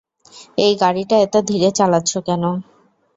এই 0.57 0.73
গাড়িটা 0.81 1.15
এতো 1.25 1.39
ধীরে 1.49 1.69
চালাচ্ছে 1.77 2.17
কেন? 2.27 2.43